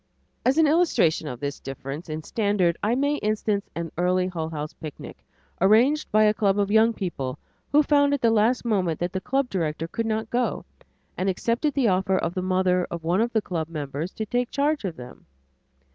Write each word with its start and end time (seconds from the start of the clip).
As 0.43 0.57
an 0.57 0.65
illustration 0.65 1.27
of 1.27 1.39
this 1.39 1.59
difference 1.59 2.09
in 2.09 2.23
standard, 2.23 2.75
I 2.81 2.95
may 2.95 3.17
instance 3.17 3.69
an 3.75 3.91
early 3.99 4.25
Hull 4.25 4.49
House 4.49 4.73
picnic 4.73 5.23
arranged 5.61 6.11
by 6.11 6.23
a 6.23 6.33
club 6.33 6.57
of 6.57 6.71
young 6.71 6.91
people, 6.91 7.37
who 7.71 7.83
found 7.83 8.11
at 8.15 8.19
the 8.21 8.31
last 8.31 8.65
moment 8.65 8.99
that 8.99 9.13
the 9.13 9.21
club 9.21 9.47
director 9.47 9.87
could 9.87 10.07
not 10.07 10.31
go 10.31 10.65
and 11.15 11.29
accepted 11.29 11.75
the 11.75 11.87
offer 11.89 12.17
of 12.17 12.33
the 12.33 12.41
mother 12.41 12.87
of 12.89 13.03
one 13.03 13.21
of 13.21 13.31
the 13.31 13.43
club 13.43 13.69
members 13.69 14.11
to 14.13 14.25
take 14.25 14.49
charge 14.49 14.85
of 14.85 14.95
them. 14.95 15.27